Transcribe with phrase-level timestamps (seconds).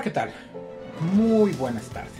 [0.00, 0.30] Hola, ¿qué tal?
[1.12, 2.10] Muy buenas tardes.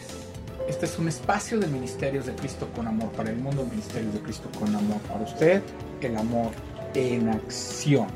[0.68, 4.20] Este es un espacio de Ministerios de Cristo con Amor para el mundo, Ministerios de
[4.20, 5.62] Cristo con Amor para usted,
[6.02, 6.50] el amor
[6.92, 8.08] en acción,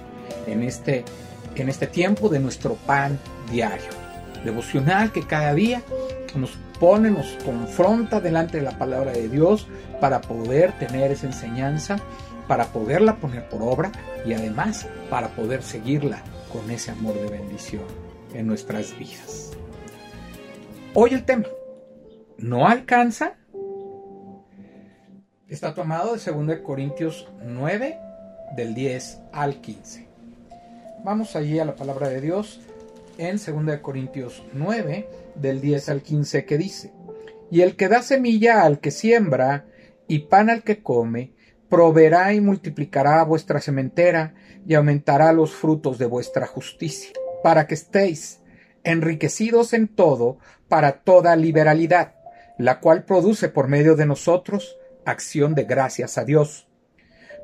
[0.47, 1.03] en este,
[1.55, 3.19] en este tiempo de nuestro pan
[3.51, 3.89] diario,
[4.45, 5.81] devocional que cada día
[6.35, 9.67] nos pone, nos confronta delante de la palabra de Dios
[9.99, 11.97] para poder tener esa enseñanza,
[12.49, 13.91] para poderla poner por obra
[14.27, 18.05] y además para poder seguirla con ese amor de bendición
[18.35, 19.53] en nuestras vidas.
[20.93, 21.47] Hoy el tema
[22.37, 23.37] no alcanza
[25.49, 27.99] está tomado de 2 Corintios 9
[28.57, 30.09] del 10 al 15.
[31.05, 32.61] Vamos allí a la palabra de Dios
[33.19, 36.93] en 2 Corintios 9 del 10 al 15 que dice,
[37.51, 39.67] y el que da semilla al que siembra
[40.09, 41.33] y pan al que come,
[41.69, 44.35] proveerá y multiplicará vuestra sementera
[44.67, 47.13] y aumentará los frutos de vuestra justicia,
[47.45, 48.41] para que estéis
[48.85, 52.15] enriquecidos en todo para toda liberalidad,
[52.57, 56.69] la cual produce por medio de nosotros acción de gracias a Dios.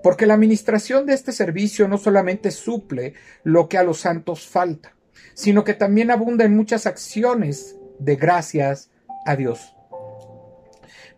[0.02, 3.12] Porque la administración de este servicio no solamente suple
[3.44, 4.96] lo que a los santos falta,
[5.34, 8.90] sino que también abunda en muchas acciones de gracias
[9.26, 9.76] a Dios.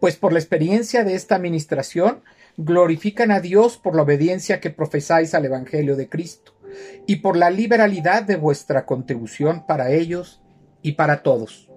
[0.01, 2.25] Pues por la experiencia de esta administración,
[2.57, 6.53] glorifican a Dios por la obediencia que profesáis al Evangelio de Cristo
[7.07, 10.41] y por la liberalidad de vuestra contribución para ellos
[10.83, 11.69] y para todos.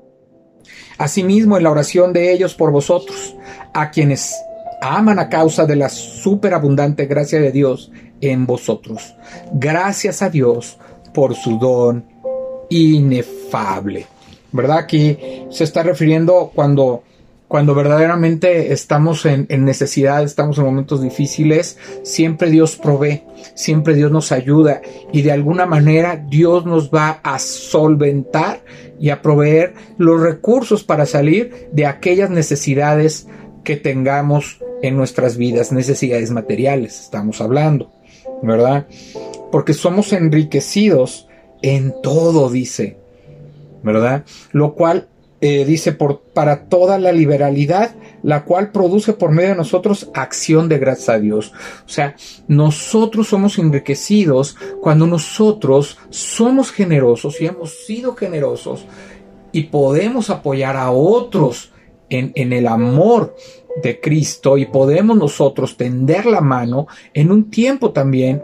[0.98, 3.36] Asimismo, en la oración de ellos por vosotros,
[3.74, 4.34] a quienes
[4.82, 9.16] aman a causa de la superabundante gracia de Dios en vosotros.
[9.54, 10.78] Gracias a Dios
[11.14, 12.06] por su don
[12.70, 14.08] inefable.
[14.52, 14.78] ¿Verdad?
[14.78, 15.18] Aquí
[15.50, 17.04] se está refiriendo cuando
[17.48, 24.32] cuando verdaderamente estamos en, necesidad, estamos en momentos difíciles, siempre Dios provee, siempre Dios nos
[24.32, 24.82] ayuda
[25.14, 28.64] y de alguna manera Dios nos va a solventar
[29.00, 33.28] y a proveer los recursos para salir de aquellas necesidades
[33.64, 37.92] que tengamos en nuestras vidas, necesidades materiales, estamos hablando,
[38.42, 38.88] ¿verdad?
[39.52, 41.28] Porque somos enriquecidos
[41.62, 42.98] en todo, dice,
[43.84, 44.26] ¿verdad?
[44.52, 45.08] Lo cual
[45.42, 50.70] eh, dice, por, para toda la liberalidad, la cual produce por medio de nosotros acción
[50.70, 51.52] de gracias a Dios.
[51.86, 52.16] O sea,
[52.48, 58.86] nosotros somos enriquecidos cuando nosotros somos generosos y hemos sido generosos
[59.52, 61.72] y podemos apoyar a otros
[62.10, 63.36] en, en el amor
[63.84, 68.42] de Cristo y podemos nosotros tender la mano, en un tiempo también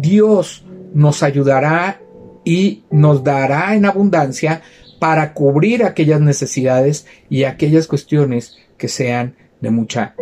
[0.00, 2.00] Dios nos ayudará
[2.44, 4.62] y nos dará en abundancia
[4.98, 10.14] para cubrir aquellas necesidades y aquellas cuestiones que sean de mucha,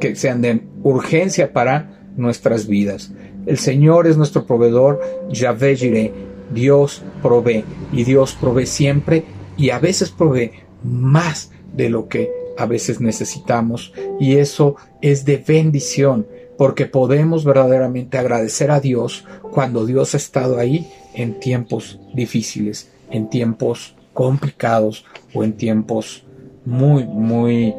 [0.00, 3.12] que sean de urgencia para nuestras vidas.
[3.46, 6.12] El Señor es nuestro proveedor, Yahvé Jireh,
[6.52, 9.24] Dios provee y Dios provee siempre
[9.56, 10.52] y a veces provee
[10.82, 18.16] más de lo que a veces necesitamos y eso es de bendición porque podemos verdaderamente
[18.16, 25.04] agradecer a Dios cuando Dios ha estado ahí en tiempos difíciles, en tiempos complicados
[25.34, 26.24] o en tiempos
[26.64, 27.74] muy, muy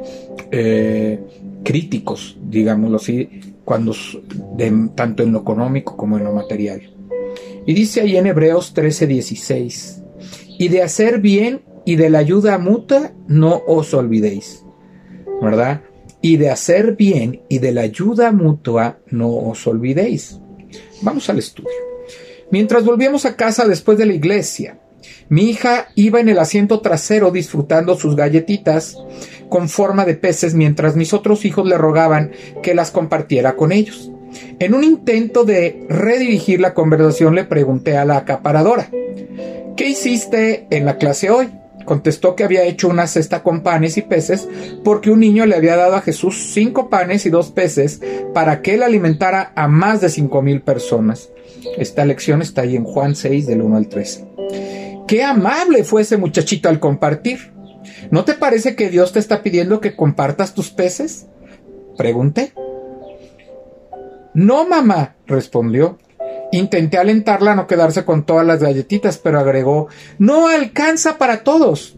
[0.51, 1.19] eh,
[1.63, 3.93] críticos, digámoslo así, cuando,
[4.93, 6.81] tanto en lo económico como en lo material.
[7.65, 10.03] Y dice ahí en Hebreos 13:16,
[10.59, 14.63] y de hacer bien y de la ayuda mutua no os olvidéis,
[15.41, 15.81] ¿verdad?
[16.21, 20.39] Y de hacer bien y de la ayuda mutua no os olvidéis.
[21.01, 21.69] Vamos al estudio.
[22.51, 24.79] Mientras volvíamos a casa después de la iglesia,
[25.29, 28.97] mi hija iba en el asiento trasero disfrutando sus galletitas
[29.49, 34.11] con forma de peces mientras mis otros hijos le rogaban que las compartiera con ellos.
[34.59, 38.89] En un intento de redirigir la conversación le pregunté a la acaparadora,
[39.75, 41.49] ¿qué hiciste en la clase hoy?
[41.85, 44.47] Contestó que había hecho una cesta con panes y peces
[44.83, 48.01] porque un niño le había dado a Jesús cinco panes y dos peces
[48.33, 51.29] para que él alimentara a más de cinco mil personas.
[51.77, 54.25] Esta lección está ahí en Juan 6 del 1 al 13.
[55.07, 57.53] Qué amable fue ese muchachito al compartir.
[58.11, 61.27] ¿No te parece que Dios te está pidiendo que compartas tus peces?
[61.97, 62.53] Pregunté.
[64.33, 65.97] No, mamá, respondió.
[66.51, 69.87] Intenté alentarla a no quedarse con todas las galletitas, pero agregó,
[70.17, 71.97] no alcanza para todos.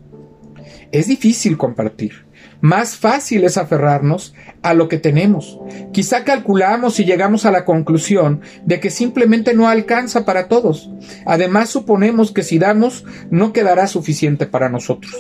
[0.92, 2.27] Es difícil compartir.
[2.62, 4.34] Más fácil es aferrarnos
[4.64, 5.60] a lo que tenemos.
[5.92, 10.90] Quizá calculamos y llegamos a la conclusión de que simplemente no alcanza para todos.
[11.26, 15.16] Además suponemos que si damos no quedará suficiente para nosotros.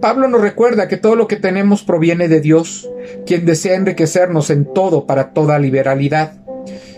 [0.00, 2.90] Pablo nos recuerda que todo lo que tenemos proviene de Dios,
[3.26, 6.40] quien desea enriquecernos en todo para toda liberalidad.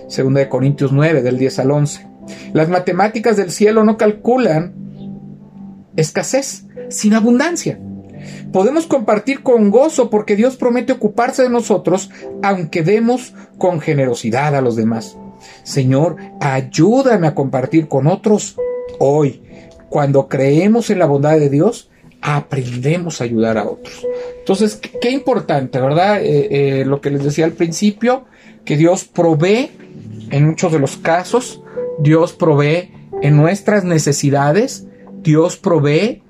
[0.09, 2.07] Segunda de Corintios 9 del 10 al 11.
[2.53, 4.75] Las matemáticas del cielo no calculan
[5.97, 7.79] escasez, sin abundancia.
[8.53, 12.11] Podemos compartir con gozo porque Dios promete ocuparse de nosotros
[12.43, 15.17] aunque demos con generosidad a los demás.
[15.63, 18.57] Señor, ayúdame a compartir con otros
[18.99, 19.43] hoy.
[19.89, 21.91] Cuando creemos en la bondad de Dios,
[22.21, 24.05] aprendemos a ayudar a otros.
[24.39, 26.23] Entonces, qué, importante, ¿verdad?
[26.23, 28.25] Eh, eh, lo que les decía al principio,
[28.65, 29.71] que Dios provee
[30.31, 31.63] en muchos de los casos,
[31.99, 34.87] Dios provee en nuestras necesidades,
[35.23, 36.23] Dios provee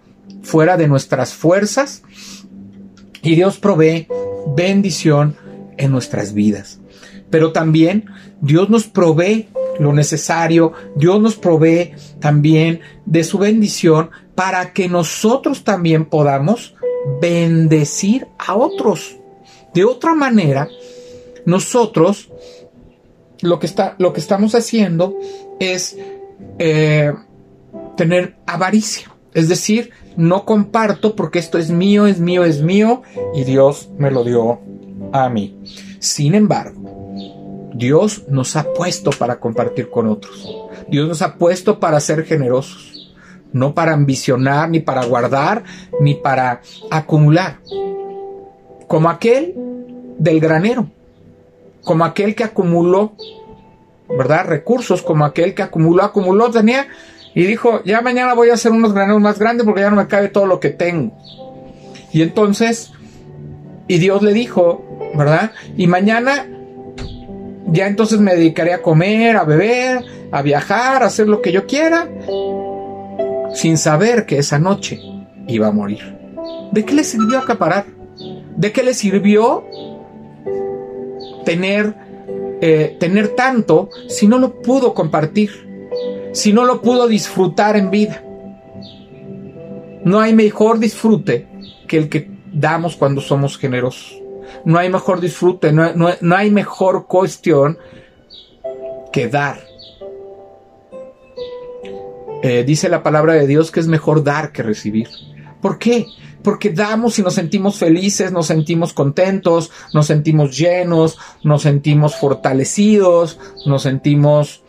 [0.43, 2.03] fuera de nuestras fuerzas
[3.26, 4.06] y Dios provee
[4.55, 5.37] bendición
[5.76, 6.78] en nuestras vidas.
[7.28, 8.06] Pero también
[8.40, 9.49] Dios nos provee
[9.81, 16.76] lo necesario, Dios nos provee también de su bendición para que nosotros también podamos
[17.20, 19.17] bendecir a otros.
[19.75, 20.69] De otra manera,
[21.44, 22.31] nosotros
[23.43, 25.17] lo que, está, lo que estamos haciendo
[25.58, 25.96] es
[26.61, 27.12] eh,
[27.96, 29.16] tener avaricia.
[29.37, 33.03] Es decir, no comparto porque esto es mío, es mío, es mío
[33.35, 34.61] y Dios me lo dio
[35.12, 35.59] a mí.
[35.99, 37.12] Sin embargo,
[37.75, 40.49] Dios nos ha puesto para compartir con otros.
[40.88, 43.15] Dios nos ha puesto para ser generosos,
[43.53, 45.65] no para ambicionar, ni para guardar,
[46.00, 47.59] ni para acumular.
[48.87, 49.53] Como aquel
[50.17, 50.89] del granero,
[51.85, 53.12] como aquel que acumuló,
[54.09, 54.47] ¿verdad?
[54.47, 56.87] Recursos, como aquel que acumuló, acumuló, tenía
[57.37, 60.06] y dijo, ya mañana voy a hacer unos graneros más grandes porque ya no me
[60.06, 61.12] cabe todo lo que tengo.
[62.11, 62.93] Y entonces,
[63.87, 65.53] y Dios le dijo, ¿verdad?
[65.77, 66.47] Y mañana
[67.67, 70.03] ya entonces me dedicaré a comer, a beber,
[70.33, 72.09] a viajar, a hacer lo que yo quiera,
[73.53, 74.99] sin saber que esa noche
[75.47, 76.17] iba a morir.
[76.73, 77.85] ¿De qué le sirvió acaparar?
[78.56, 79.62] ¿De qué le sirvió
[81.44, 81.94] tener,
[82.62, 85.66] eh, tener tanto si no lo pudo compartir?
[86.37, 88.23] Si no lo pudo disfrutar en vida.
[90.05, 91.49] No hay mejor disfrute
[91.88, 94.21] que el que damos cuando somos generosos.
[94.67, 97.79] No hay mejor disfrute, no, hay mejor cuestión
[99.12, 99.65] que dar.
[102.43, 105.09] Eh, dice la palabra de Dios que es mejor dar que recibir.
[105.62, 106.05] ¿Por qué?
[106.43, 113.39] Porque damos y nos sentimos felices, nos sentimos contentos, nos sentimos llenos, nos sentimos fortalecidos,
[113.65, 114.66] nos sentimos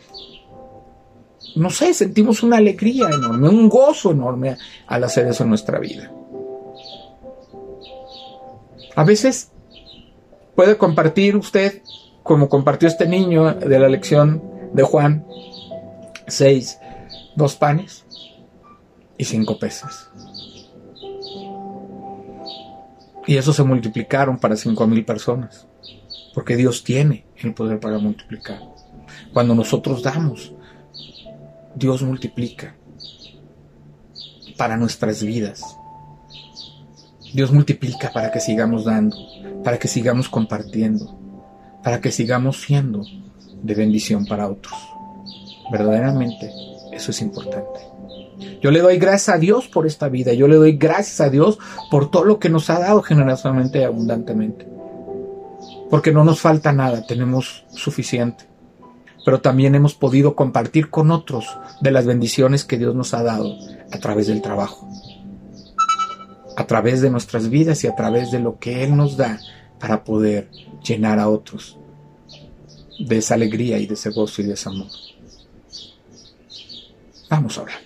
[1.55, 6.11] no sé, sentimos una alegría enorme, un gozo enorme al hacer eso en nuestra vida.
[8.95, 9.51] A veces
[10.55, 11.81] puede compartir usted,
[12.23, 14.41] como compartió este niño de la lección
[14.73, 15.25] de Juan
[16.27, 16.79] 6,
[17.35, 18.05] dos panes
[19.17, 20.09] y cinco peces.
[23.27, 25.67] Y eso se multiplicaron para cinco mil personas,
[26.33, 28.61] porque Dios tiene el poder para multiplicar.
[29.33, 30.53] Cuando nosotros damos,
[31.77, 32.75] Dios multiplica
[34.57, 35.61] para nuestras vidas.
[37.35, 39.15] Dios multiplica para que sigamos dando,
[39.63, 41.19] para que sigamos compartiendo,
[41.83, 43.03] para que sigamos siendo
[43.61, 44.73] de bendición para otros.
[45.71, 46.51] Verdaderamente,
[46.93, 47.79] eso es importante.
[48.59, 51.59] Yo le doy gracias a Dios por esta vida, yo le doy gracias a Dios
[51.91, 54.67] por todo lo que nos ha dado generosamente y abundantemente.
[55.91, 58.56] Porque no nos falta nada, tenemos suficiente
[59.27, 63.57] pero también hemos podido compartir con otros de las bendiciones que Dios nos ha dado
[63.91, 64.89] a través del trabajo,
[66.55, 69.37] a través de nuestras vidas y a través de lo que Él nos da
[69.81, 70.49] para poder
[70.81, 71.77] llenar a otros
[73.05, 74.87] de esa alegría y de ese gozo y de ese amor.
[77.29, 77.79] Vamos a orar.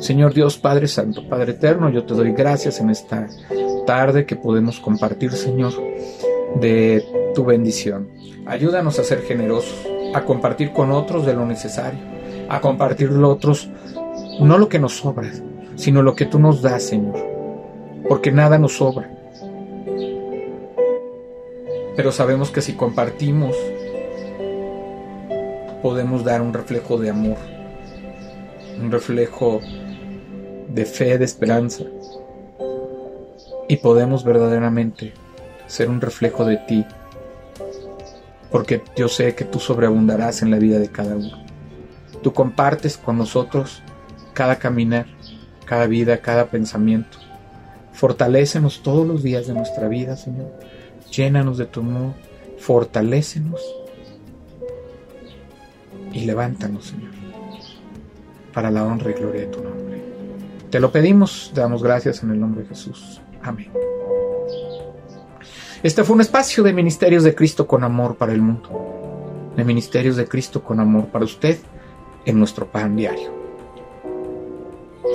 [0.00, 3.28] Señor Dios, Padre Santo, Padre Eterno, yo te doy gracias en esta
[3.86, 5.74] tarde que podemos compartir, Señor,
[6.58, 7.04] de
[7.34, 8.08] tu bendición.
[8.46, 11.98] Ayúdanos a ser generosos a compartir con otros de lo necesario,
[12.48, 13.68] a compartir con otros
[14.40, 15.28] no lo que nos sobra,
[15.74, 17.18] sino lo que tú nos das, Señor,
[18.08, 19.10] porque nada nos sobra.
[21.96, 23.56] Pero sabemos que si compartimos,
[25.82, 27.36] podemos dar un reflejo de amor,
[28.80, 29.60] un reflejo
[30.68, 31.84] de fe, de esperanza,
[33.68, 35.12] y podemos verdaderamente
[35.66, 36.86] ser un reflejo de ti
[38.54, 41.44] porque yo sé que tú sobreabundarás en la vida de cada uno.
[42.22, 43.82] Tú compartes con nosotros
[44.32, 45.06] cada caminar,
[45.66, 47.18] cada vida, cada pensamiento.
[47.92, 50.52] Fortalécenos todos los días de nuestra vida, Señor.
[51.10, 52.12] Llénanos de tu amor,
[52.56, 53.60] fortalécenos
[56.12, 57.10] y levántanos, Señor,
[58.52, 60.00] para la honra y gloria de tu nombre.
[60.70, 63.20] Te lo pedimos, damos gracias en el nombre de Jesús.
[63.42, 63.72] Amén.
[65.84, 69.52] Este fue un espacio de Ministerios de Cristo con amor para el mundo.
[69.54, 71.58] De Ministerios de Cristo con amor para usted
[72.24, 73.30] en nuestro pan diario.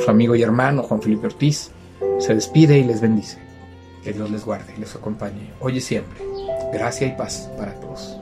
[0.05, 1.71] Su amigo y hermano Juan Felipe Ortiz
[2.19, 3.39] se despide y les bendice.
[4.03, 6.23] Que Dios les guarde y les acompañe hoy y siempre.
[6.71, 8.19] Gracia y paz para todos.